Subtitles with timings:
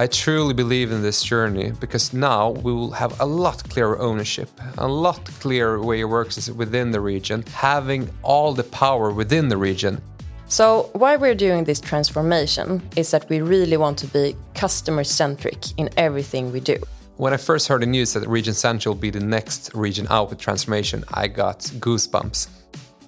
[0.00, 4.48] I truly believe in this journey because now we will have a lot clearer ownership,
[4.78, 9.58] a lot clearer way it works within the region, having all the power within the
[9.58, 10.00] region.
[10.48, 15.58] So, why we're doing this transformation is that we really want to be customer centric
[15.76, 16.78] in everything we do.
[17.18, 20.30] When I first heard the news that Region Central will be the next region out
[20.30, 22.48] with transformation, I got goosebumps.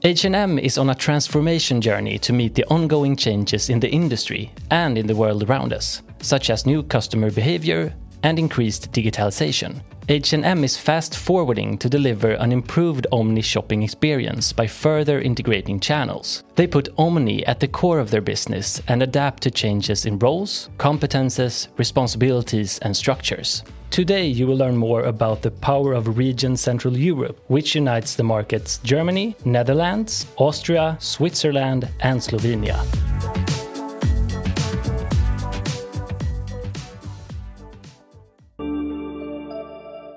[0.04, 4.98] H&M is on a transformation journey to meet the ongoing changes in the industry and
[4.98, 9.82] in the world around us, such as new customer behavior and increased digitalization.
[10.08, 16.42] H&M is fast forwarding to deliver an improved omni shopping experience by further integrating channels.
[16.56, 20.70] They put omni at the core of their business and adapt to changes in roles,
[20.76, 23.62] competences, responsibilities and structures.
[23.90, 28.22] Today, you will learn more about the power of Region Central Europe, which unites the
[28.22, 33.11] markets Germany, Netherlands, Austria, Switzerland, and Slovenia.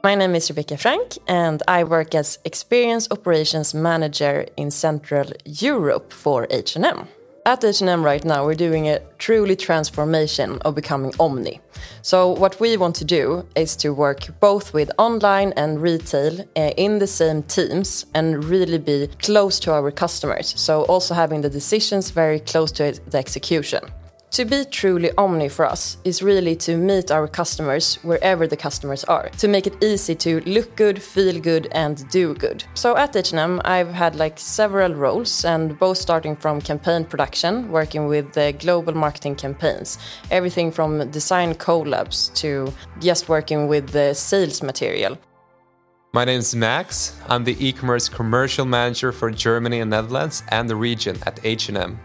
[0.05, 6.13] My name is Rebecca Frank, and I work as Experience Operations Manager in Central Europe
[6.13, 7.07] for H&M.
[7.43, 11.59] At H&M right now, we're doing a truly transformation of becoming omni.
[12.03, 16.69] So what we want to do is to work both with online and retail uh,
[16.77, 20.53] in the same teams and really be close to our customers.
[20.55, 23.81] So also having the decisions very close to the execution.
[24.35, 29.05] To be truly omni for us is really to meet our customers wherever the customers
[29.05, 32.65] are, to make it easy to look good, feel good, and do good.
[32.73, 38.07] So at H&M, I've had like several roles, and both starting from campaign production, working
[38.07, 39.97] with the global marketing campaigns,
[40.29, 45.17] everything from design collabs to just working with the sales material.
[46.11, 47.17] My name is Max.
[47.29, 51.97] I'm the e-commerce commercial manager for Germany and Netherlands and the region at H&M.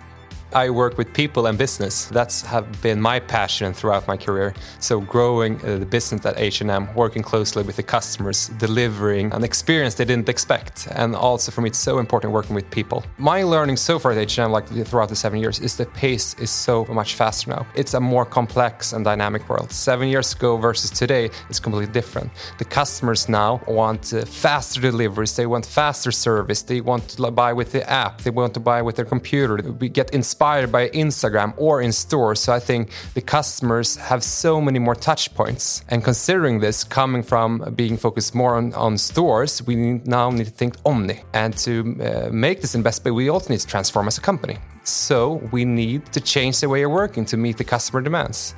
[0.53, 2.07] I work with people and business.
[2.07, 4.53] That's have been my passion throughout my career.
[4.81, 9.95] So growing uh, the business at H&M, working closely with the customers, delivering an experience
[9.95, 10.89] they didn't expect.
[10.91, 13.05] And also for me, it's so important working with people.
[13.17, 16.51] My learning so far at H&M, like throughout the seven years, is the pace is
[16.51, 17.65] so much faster now.
[17.77, 19.71] It's a more complex and dynamic world.
[19.71, 22.29] Seven years ago versus today, it's completely different.
[22.59, 25.37] The customers now want uh, faster deliveries.
[25.37, 26.63] They want faster service.
[26.63, 28.23] They want to buy with the app.
[28.23, 29.57] They want to buy with their computer.
[29.79, 32.41] We get inspired inspired by Instagram or in stores.
[32.41, 35.85] So I think the customers have so many more touch points.
[35.91, 40.51] And considering this, coming from being focused more on, on stores, we now need to
[40.51, 41.21] think omni.
[41.35, 44.57] And to uh, make this investment, we also need to transform as a company.
[44.83, 48.55] So we need to change the way of working to meet the customer demands.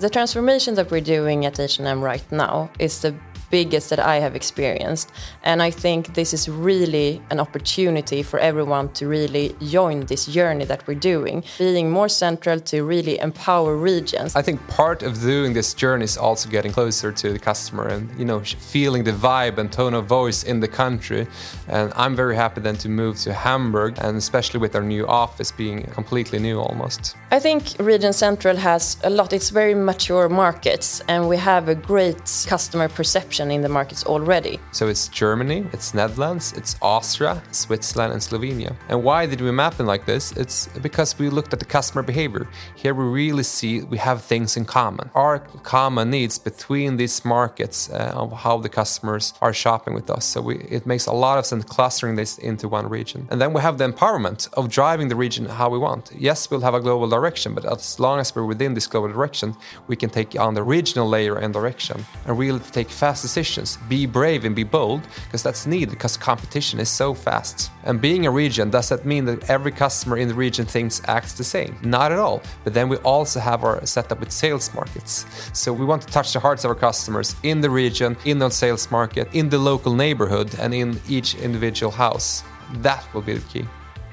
[0.00, 3.14] The transformation that we're doing at H&M right now is the
[3.52, 5.12] biggest that I have experienced.
[5.44, 10.64] And I think this is really an opportunity for everyone to really join this journey
[10.64, 14.34] that we're doing, being more central to really empower regions.
[14.34, 18.02] I think part of doing this journey is also getting closer to the customer and
[18.18, 18.40] you know
[18.74, 21.26] feeling the vibe and tone of voice in the country.
[21.68, 25.50] And I'm very happy then to move to Hamburg and especially with our new office
[25.52, 27.16] being completely new almost.
[27.30, 29.32] I think Region Central has a lot.
[29.32, 34.60] It's very mature markets and we have a great customer perception in the markets already.
[34.72, 38.76] So it's Germany, it's Netherlands, it's Austria, Switzerland, and Slovenia.
[38.88, 40.32] And why did we map it like this?
[40.32, 42.48] It's because we looked at the customer behavior.
[42.76, 45.10] Here we really see we have things in common.
[45.14, 50.24] Our common needs between these markets uh, of how the customers are shopping with us.
[50.24, 53.26] So we, it makes a lot of sense clustering this into one region.
[53.30, 56.10] And then we have the empowerment of driving the region how we want.
[56.16, 59.54] Yes, we'll have a global direction, but as long as we're within this global direction,
[59.86, 63.78] we can take on the regional layer and direction and really take fast decisions.
[63.88, 67.70] Be brave and be bold, because that's needed because competition is so fast.
[67.84, 71.32] And being a region, does that mean that every customer in the region thinks acts
[71.32, 71.76] the same?
[71.82, 72.42] Not at all.
[72.64, 75.24] But then we also have our setup with sales markets.
[75.52, 78.50] So we want to touch the hearts of our customers in the region, in the
[78.50, 82.44] sales market, in the local neighborhood, and in each individual house.
[82.74, 83.66] That will be the key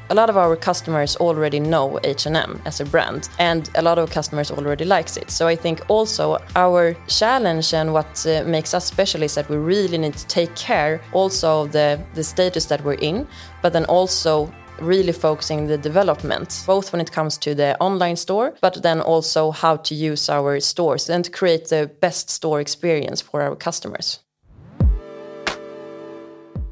[0.10, 4.10] a lot of our customers already know H&M as a brand and a lot of
[4.10, 5.30] customers already likes it.
[5.30, 9.58] So I think also our challenge and what uh, makes us special is that we
[9.58, 13.28] really need to take care also of the, the status that we're in,
[13.62, 14.52] but then also
[14.82, 19.52] really focusing the development, both when it comes to the online store, but then also
[19.52, 24.20] how to use our stores and create the best store experience for our customers.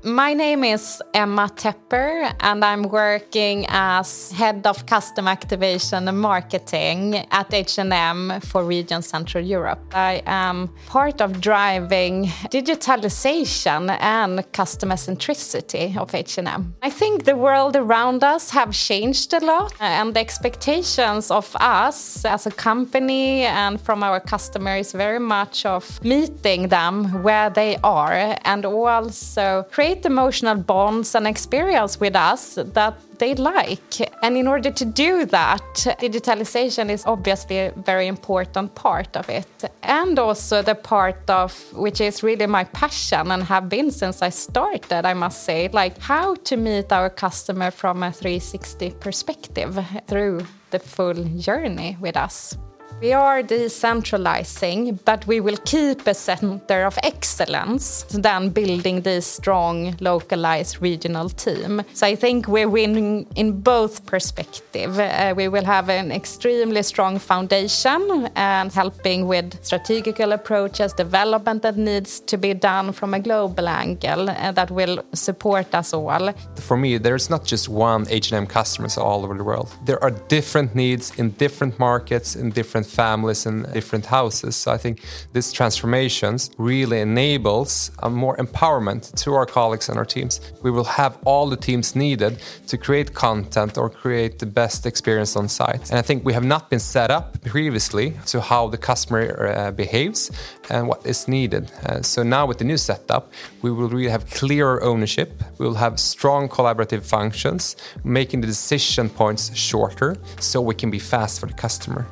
[0.03, 7.15] My name is Emma Tepper, and I'm working as head of custom activation and marketing
[7.31, 9.79] at H&M for Region Central Europe.
[9.95, 16.75] I am part of driving digitalization and customer centricity of H&M.
[16.83, 22.23] I think the world around us have changed a lot, and the expectations of us
[22.23, 28.37] as a company and from our customers very much of meeting them where they are
[28.45, 34.01] and also create create emotional bonds and experience with us that they like.
[34.21, 35.61] And in order to do that,
[36.01, 39.47] digitalization is obviously a very important part of it.
[39.83, 44.29] And also the part of which is really my passion and have been since I
[44.29, 50.41] started, I must say, like how to meet our customer from a 360 perspective through
[50.71, 52.57] the full journey with us.
[52.99, 59.95] We are decentralizing, but we will keep a center of excellence, then building this strong,
[59.99, 61.83] localized regional team.
[61.93, 64.97] So I think we're winning in both perspective.
[64.97, 71.77] Uh, we will have an extremely strong foundation and helping with strategical approaches, development that
[71.77, 76.33] needs to be done from a global angle uh, that will support us all.
[76.55, 79.71] For me, there's not just one H&M customers all over the world.
[79.85, 84.55] There are different needs in different markets, in different families and different houses.
[84.55, 85.03] So I think
[85.33, 90.39] this transformations really enables a more empowerment to our colleagues and our teams.
[90.63, 95.35] We will have all the teams needed to create content or create the best experience
[95.35, 95.89] on site.
[95.89, 99.71] And I think we have not been set up previously to how the customer uh,
[99.71, 100.31] behaves
[100.69, 101.71] and what is needed.
[101.85, 103.31] Uh, so now with the new setup,
[103.61, 105.43] we will really have clearer ownership.
[105.57, 110.99] We will have strong collaborative functions, making the decision points shorter so we can be
[110.99, 112.05] fast for the customer.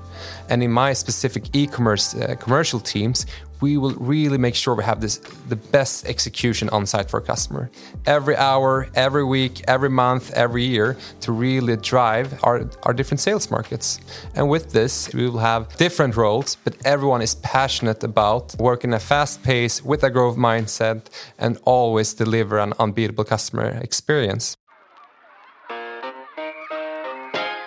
[0.50, 3.26] And in my specific e-commerce uh, commercial teams,
[3.62, 5.18] we will really make sure we have this
[5.50, 7.70] the best execution on site for a customer
[8.06, 13.50] every hour, every week, every month, every year to really drive our, our different sales
[13.50, 14.00] markets.
[14.36, 19.02] And with this, we will have different roles, but everyone is passionate about working at
[19.02, 21.02] a fast pace with a growth mindset
[21.38, 24.58] and always deliver an unbeatable customer experience.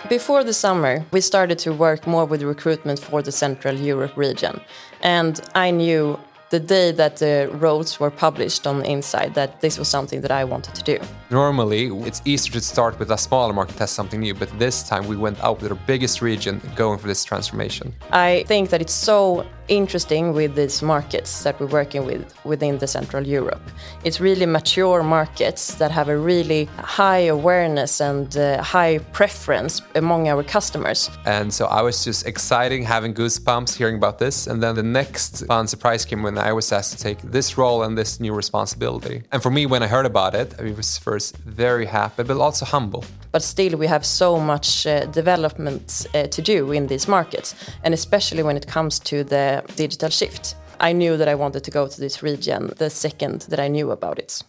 [0.09, 4.59] Before the summer, we started to work more with recruitment for the Central Europe region.
[5.01, 6.19] And I knew
[6.49, 10.31] the day that the roles were published on the Inside that this was something that
[10.31, 10.99] I wanted to do.
[11.31, 15.07] Normally, it's easier to start with a smaller market, test something new, but this time
[15.07, 17.93] we went out with our biggest region going for this transformation.
[18.11, 22.87] I think that it's so interesting with these markets that we're working with within the
[22.87, 23.61] Central Europe.
[24.03, 30.27] It's really mature markets that have a really high awareness and uh, high preference among
[30.27, 31.11] our customers.
[31.27, 34.47] And so I was just excited, having goosebumps hearing about this.
[34.47, 37.83] And then the next fun surprise came when I was asked to take this role
[37.83, 39.21] and this new responsibility.
[39.31, 42.65] And for me, when I heard about it, I was first very happy, but also
[42.65, 43.03] humble.
[43.31, 47.93] But still, we have so much uh, development uh, to do in these markets, and
[47.93, 50.55] especially when it comes to the digital shift.
[50.79, 53.91] I knew that I wanted to go to this region the second that I knew
[53.91, 54.43] about it.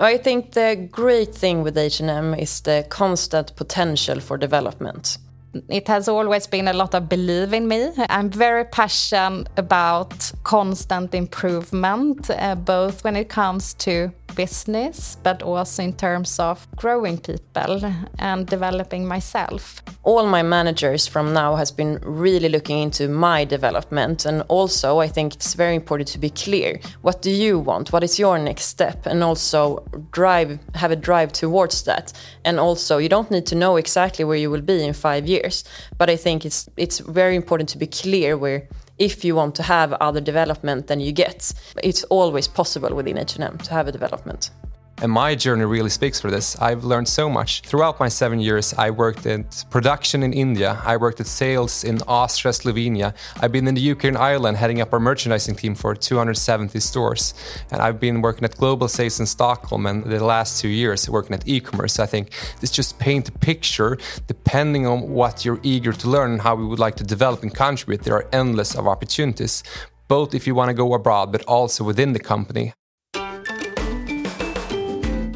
[0.00, 5.18] I think the great thing with H&M is the constant potential for development.
[5.68, 7.90] It has always been a lot of belief in me.
[8.08, 15.82] I'm very passionate about constant improvement, uh, both when it comes to business, but also
[15.82, 19.82] in terms of growing people and developing myself.
[20.08, 25.06] All my managers from now has been really looking into my development and also I
[25.06, 26.80] think it's very important to be clear.
[27.02, 27.92] What do you want?
[27.92, 29.04] What is your next step?
[29.04, 32.14] And also drive have a drive towards that.
[32.42, 35.62] And also you don't need to know exactly where you will be in 5 years,
[35.98, 38.62] but I think it's it's very important to be clear where
[38.96, 41.52] if you want to have other development than you get.
[41.82, 44.50] It's always possible within H&M to have a development.
[45.00, 46.60] And my journey really speaks for this.
[46.60, 47.60] I've learned so much.
[47.60, 50.82] Throughout my seven years, I worked in production in India.
[50.84, 53.14] I worked at sales in Austria, Slovenia.
[53.40, 57.32] I've been in the UK and Ireland heading up our merchandising team for 270 stores.
[57.70, 61.34] And I've been working at global sales in Stockholm and the last two years working
[61.34, 62.00] at e-commerce.
[62.00, 66.40] I think this just paint a picture depending on what you're eager to learn and
[66.40, 68.02] how we would like to develop and contribute.
[68.02, 69.62] There are endless of opportunities
[70.08, 72.72] both if you want to go abroad, but also within the company.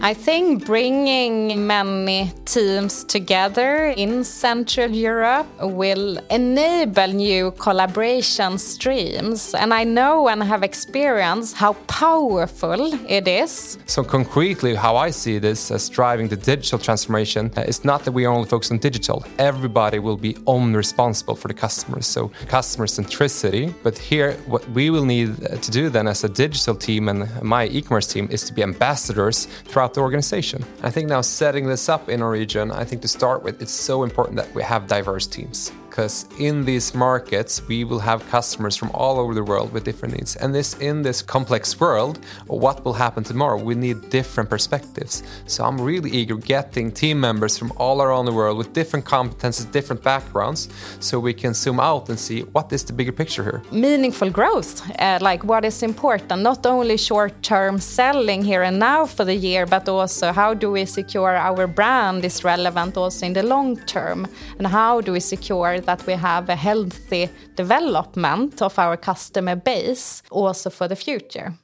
[0.04, 9.54] I think bringing many teams together in Central Europe will enable new collaboration streams.
[9.54, 13.78] And I know and have experienced how powerful it is.
[13.86, 18.10] So, concretely, how I see this as driving the digital transformation uh, is not that
[18.10, 19.24] we are only focus on digital.
[19.38, 22.08] Everybody will be own responsible for the customers.
[22.08, 23.72] So, customer centricity.
[23.84, 27.40] But here, what we will need uh, to do then as a digital team and
[27.40, 30.64] my e commerce team is to be ambassadors throughout the organization.
[30.82, 33.72] I think now setting this up in our region, I think to start with, it's
[33.72, 38.74] so important that we have diverse teams because in these markets we will have customers
[38.74, 40.36] from all over the world with different needs.
[40.36, 43.58] And this in this complex world what will happen tomorrow?
[43.62, 45.22] We need different perspectives.
[45.46, 49.70] So i'm really eager getting team members from all around the world with different competences
[49.70, 50.60] different backgrounds
[51.00, 53.60] so we can zoom out and see what is the bigger picture here.
[53.70, 59.24] Meaningful growth uh, like what is important not only short-term selling here and now for
[59.26, 63.42] the year but also how do we secure our brand is relevant also in the
[63.42, 64.26] long term?
[64.58, 70.22] And how do we secure that we have a healthy development of our customer base
[70.30, 71.54] also for the future.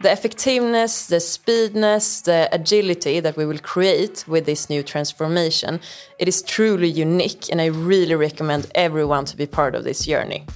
[0.00, 5.80] The effectiveness, the speedness, the agility that we will create with this new transformation,
[6.20, 10.46] it is truly unique and I really recommend everyone to be part of this journey.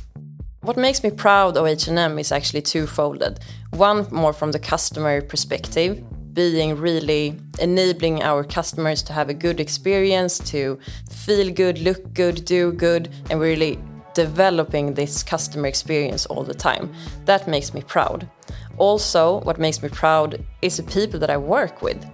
[0.61, 3.40] What makes me proud of H&M is actually twofolded.
[3.73, 9.60] One more from the customer perspective, being really enabling our customers to have a good
[9.60, 10.78] experience, to
[11.10, 13.78] feel good, look good, do good, and really
[14.14, 16.92] developing this customer experience all the time.
[17.24, 18.28] That makes me proud.
[18.78, 22.04] Also, what makes me proud is the people that I work with.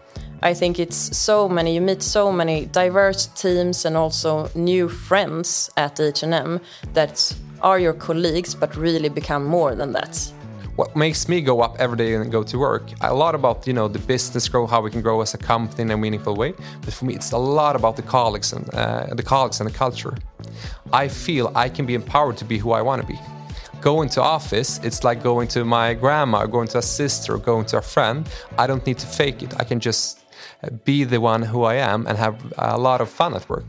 [0.43, 5.69] I think it's so many you meet so many diverse teams and also new friends
[5.77, 6.61] at H&M
[6.93, 10.33] that are your colleagues but really become more than that
[10.79, 13.73] what makes me go up every day and go to work a lot about you
[13.73, 16.55] know the business grow how we can grow as a company in a meaningful way.
[16.85, 19.77] But for me it's a lot about the colleagues and uh, the colleagues and the
[19.85, 20.15] culture.
[20.93, 23.19] I feel i can be empowered to be who i want to be.
[23.81, 27.67] Going to office it's like going to my grandma going to a sister or going
[27.71, 28.29] to a friend.
[28.57, 29.51] I don't need to fake it.
[29.61, 30.21] I can just
[30.85, 33.69] be the one who i am and have a lot of fun at work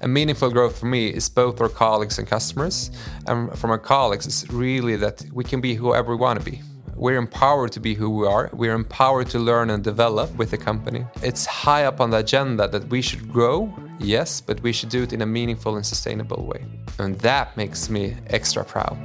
[0.00, 2.90] a meaningful growth for me is both our colleagues and customers.
[3.26, 6.62] And from our colleagues, it's really that we can be whoever we want to be.
[6.96, 8.50] We're empowered to be who we are.
[8.52, 11.04] We're empowered to learn and develop with the company.
[11.22, 15.02] It's high up on the agenda that we should grow, yes, but we should do
[15.02, 16.64] it in a meaningful and sustainable way.
[16.98, 18.96] And that makes me extra proud.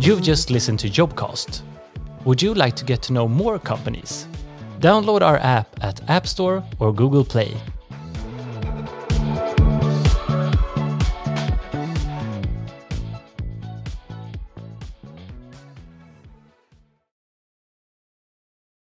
[0.00, 1.62] You've just listened to Jobcast.
[2.24, 4.26] Would you like to get to know more companies?
[4.82, 7.56] Download our app at App Store or Google Play.